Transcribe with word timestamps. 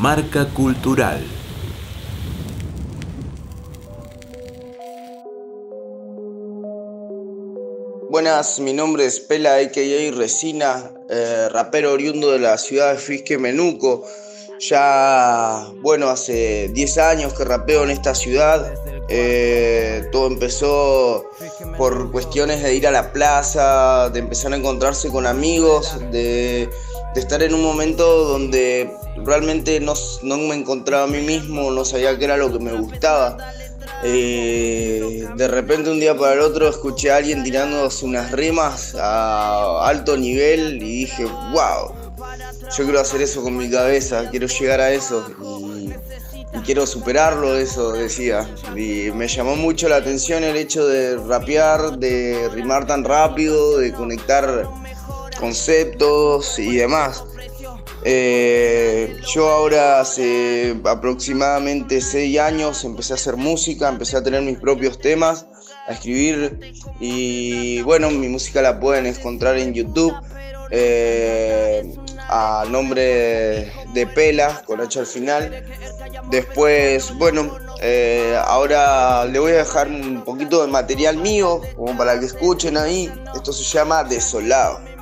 Marca 0.00 0.46
Cultural. 0.46 1.24
Buenas, 8.10 8.58
mi 8.58 8.72
nombre 8.72 9.06
es 9.06 9.20
Pela 9.20 9.54
a.k.a. 9.54 10.16
Resina, 10.16 10.90
eh, 11.08 11.48
rapero 11.50 11.92
oriundo 11.92 12.32
de 12.32 12.40
la 12.40 12.58
ciudad 12.58 12.92
de 12.92 12.98
Fisque 12.98 13.38
Menuco. 13.38 14.04
Ya, 14.58 15.68
bueno, 15.80 16.08
hace 16.08 16.70
10 16.72 16.98
años 16.98 17.34
que 17.34 17.44
rapeo 17.44 17.84
en 17.84 17.90
esta 17.90 18.16
ciudad. 18.16 18.74
Eh, 19.08 20.08
todo 20.10 20.26
empezó 20.26 21.30
por 21.76 22.10
cuestiones 22.10 22.62
de 22.62 22.74
ir 22.74 22.86
a 22.88 22.90
la 22.90 23.12
plaza, 23.12 24.10
de 24.10 24.18
empezar 24.18 24.52
a 24.52 24.56
encontrarse 24.56 25.08
con 25.08 25.26
amigos, 25.26 26.00
de, 26.10 26.68
estar 27.20 27.42
en 27.42 27.54
un 27.54 27.62
momento 27.62 28.24
donde 28.24 28.90
realmente 29.24 29.80
no, 29.80 29.94
me 30.22 30.54
encontraba 30.54 31.04
a 31.04 31.06
mí 31.06 31.20
mismo, 31.20 31.70
no 31.70 31.84
sabía 31.84 32.18
qué 32.18 32.24
era 32.24 32.36
lo 32.36 32.52
que 32.52 32.58
me 32.58 32.72
gustaba. 32.72 33.36
Eh, 34.02 35.26
de 35.36 35.48
repente 35.48 35.90
un 35.90 36.00
día 36.00 36.16
para 36.16 36.34
el 36.34 36.40
otro 36.40 36.68
escuché 36.68 37.10
a 37.10 37.16
alguien 37.16 37.42
tirándose 37.42 38.04
unas 38.04 38.32
rimas 38.32 38.94
a 38.98 39.86
alto 39.86 40.16
nivel 40.16 40.82
y 40.82 41.00
dije, 41.00 41.24
wow, 41.24 41.94
yo 42.76 42.84
quiero 42.84 43.00
hacer 43.00 43.22
eso 43.22 43.42
con 43.42 43.56
mi 43.56 43.70
cabeza, 43.70 44.28
quiero 44.30 44.46
llegar 44.46 44.80
a 44.80 44.92
eso 44.92 45.26
y, 45.40 45.94
quiero 46.64 46.86
superarlo, 46.86 47.56
eso 47.56 47.92
decía. 47.92 48.48
Y 48.76 49.10
me 49.10 49.26
llamó 49.26 49.56
mucho 49.56 49.88
la 49.88 49.96
atención 49.96 50.44
el 50.44 50.56
hecho 50.56 50.86
de 50.86 51.16
rapear, 51.16 51.98
de 51.98 52.48
rimar 52.52 52.86
tan 52.86 53.04
rápido, 53.04 53.78
de 53.78 53.92
conectar 53.92 54.68
conceptos 55.44 56.58
y 56.58 56.76
demás. 56.76 57.22
Eh, 58.02 59.14
yo 59.34 59.50
ahora 59.50 60.00
hace 60.00 60.74
aproximadamente 60.84 62.00
seis 62.00 62.38
años 62.38 62.82
empecé 62.84 63.12
a 63.12 63.16
hacer 63.16 63.36
música, 63.36 63.90
empecé 63.90 64.16
a 64.16 64.22
tener 64.22 64.40
mis 64.40 64.58
propios 64.58 64.98
temas, 64.98 65.46
a 65.86 65.92
escribir 65.92 66.72
y 66.98 67.82
bueno, 67.82 68.10
mi 68.10 68.28
música 68.28 68.62
la 68.62 68.80
pueden 68.80 69.04
encontrar 69.04 69.58
en 69.58 69.74
YouTube. 69.74 70.14
Eh, 70.70 71.94
a 72.26 72.64
nombre 72.68 73.70
de 73.92 74.06
Pela, 74.14 74.62
con 74.66 74.80
H 74.80 74.98
al 74.98 75.06
final. 75.06 75.64
Después, 76.30 77.16
bueno, 77.18 77.54
eh, 77.82 78.36
ahora 78.46 79.26
le 79.26 79.38
voy 79.38 79.52
a 79.52 79.56
dejar 79.56 79.88
un 79.88 80.24
poquito 80.24 80.62
de 80.64 80.72
material 80.72 81.18
mío, 81.18 81.60
como 81.76 81.96
para 81.96 82.18
que 82.18 82.26
escuchen 82.26 82.76
ahí. 82.78 83.12
Esto 83.36 83.52
se 83.52 83.62
llama 83.62 84.02
Desolado. 84.04 84.93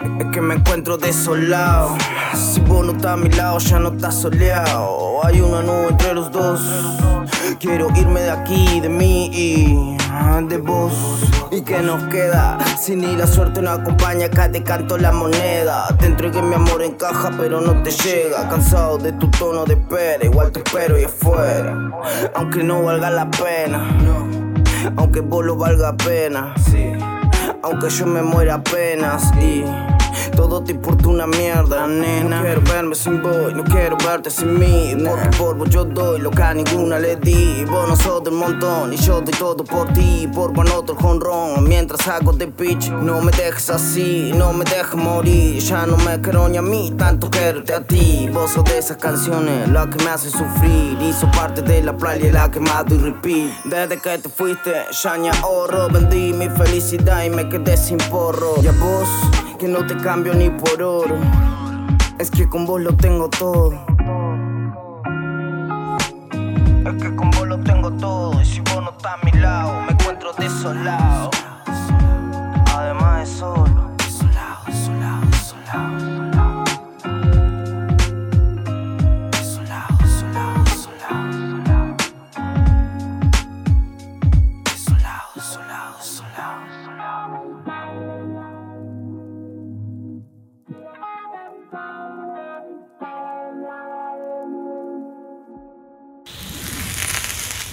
Es 0.00 0.26
que 0.32 0.40
me 0.40 0.54
encuentro 0.54 0.96
desolado. 0.96 1.96
Si 2.34 2.60
vos 2.60 2.86
no 2.86 2.92
estás 2.92 3.12
a 3.12 3.16
mi 3.16 3.28
lado, 3.30 3.58
ya 3.58 3.78
no 3.80 3.88
estás 3.88 4.14
soleado. 4.14 5.24
Hay 5.24 5.40
una 5.40 5.62
nube 5.62 5.88
entre 5.90 6.14
los 6.14 6.30
dos. 6.30 6.60
Quiero 7.58 7.88
irme 7.96 8.20
de 8.20 8.30
aquí, 8.30 8.80
de 8.80 8.88
mí 8.88 9.30
y 9.32 9.96
de 10.48 10.58
vos. 10.58 10.92
¿Y 11.50 11.62
que 11.62 11.80
nos 11.80 12.04
queda? 12.04 12.58
Si 12.80 12.94
ni 12.94 13.16
la 13.16 13.26
suerte 13.26 13.60
nos 13.60 13.80
acompaña, 13.80 14.26
acá 14.26 14.50
te 14.50 14.62
canto 14.62 14.96
la 14.98 15.10
moneda. 15.10 15.88
Te 15.98 16.06
entregué 16.06 16.40
mi 16.42 16.54
amor 16.54 16.82
en 16.82 16.92
caja, 16.92 17.32
pero 17.36 17.60
no 17.60 17.82
te 17.82 17.90
llega. 17.90 18.48
Cansado 18.48 18.98
de 18.98 19.12
tu 19.12 19.28
tono 19.32 19.64
de 19.64 19.74
espera, 19.74 20.24
igual 20.24 20.52
te 20.52 20.60
espero 20.60 20.98
y 20.98 21.04
afuera. 21.04 21.90
Aunque 22.36 22.62
no 22.62 22.82
valga 22.84 23.10
la 23.10 23.28
pena, 23.30 23.84
aunque 24.96 25.20
vos 25.20 25.44
lo 25.44 25.56
valga 25.56 25.96
pena. 25.96 26.54
Sí 26.70 26.92
aunque 27.70 27.90
yo 27.90 28.06
me 28.06 28.22
muera 28.22 28.54
apenas 28.54 29.30
y 29.36 29.62
todo 30.38 30.62
te 30.62 30.70
importa 30.70 31.08
una 31.08 31.26
mierda, 31.26 31.88
nena. 31.88 32.36
No 32.36 32.42
quiero 32.42 32.60
verme 32.60 32.94
sin 32.94 33.20
vos, 33.20 33.52
no 33.52 33.64
quiero 33.64 33.96
verte 33.96 34.30
sin 34.30 34.56
mí. 34.56 34.96
Por 35.36 35.56
vos 35.56 35.68
yo 35.68 35.84
doy 35.84 36.20
lo 36.20 36.30
que 36.30 36.42
a 36.42 36.54
ninguna 36.54 37.00
le 37.00 37.16
di. 37.16 37.64
Vos 37.64 37.88
no 37.88 37.96
sos 37.96 38.22
del 38.22 38.34
montón 38.34 38.92
y 38.92 38.96
yo 38.98 39.20
doy 39.20 39.34
todo 39.36 39.64
por 39.64 39.92
ti. 39.94 40.30
Por 40.32 40.52
vos 40.52 40.70
otro 40.70 40.94
jonrón 40.94 41.64
mientras 41.64 42.06
hago 42.06 42.32
de 42.32 42.46
pitch. 42.46 42.88
No 42.88 43.20
me 43.20 43.32
dejes 43.32 43.68
así, 43.68 44.30
no 44.32 44.52
me 44.52 44.64
dejes 44.64 44.94
morir. 44.94 45.58
Ya 45.58 45.86
no 45.86 45.96
me 45.96 46.20
quiero 46.20 46.48
ni 46.48 46.56
a 46.56 46.62
mí, 46.62 46.94
tanto 46.96 47.28
quererte 47.28 47.74
a 47.74 47.80
ti. 47.80 48.30
Vos 48.32 48.52
sos 48.52 48.64
de 48.64 48.78
esas 48.78 48.96
canciones, 48.96 49.68
la 49.68 49.90
que 49.90 50.04
me 50.04 50.10
hace 50.10 50.30
sufrir. 50.30 50.98
Hizo 51.02 51.28
parte 51.32 51.62
de 51.62 51.82
la 51.82 51.96
playa, 51.96 52.30
la 52.32 52.48
que 52.48 52.60
quemado 52.60 52.94
y 52.94 52.98
repeat. 52.98 53.64
Desde 53.64 54.00
que 54.00 54.18
te 54.18 54.28
fuiste, 54.28 54.72
ya 55.02 55.16
ni 55.16 55.26
ahorro. 55.28 55.88
Vendí 55.88 56.32
mi 56.32 56.48
felicidad 56.48 57.24
y 57.24 57.30
me 57.30 57.48
quedé 57.48 57.76
sin 57.76 57.98
porro. 57.98 58.54
Y 58.62 58.68
a 58.68 58.72
vos 58.72 59.08
que 59.58 59.66
no 59.66 59.84
te 59.84 59.96
cambio 59.96 60.34
ni 60.34 60.50
por 60.50 60.80
oro. 60.80 61.16
Es 62.18 62.30
que 62.30 62.48
con 62.48 62.64
vos 62.64 62.80
lo 62.80 62.94
tengo 62.94 63.28
todo. 63.28 63.72
Es 66.86 67.02
que 67.02 67.16
con 67.16 67.30
vos 67.32 67.48
lo 67.48 67.58
tengo 67.64 67.90
todo. 67.94 68.40
Y 68.40 68.44
si 68.44 68.60
vos 68.60 68.82
no 68.82 68.90
estás 68.90 69.14
a 69.20 69.24
mi 69.24 69.32
lado, 69.32 69.57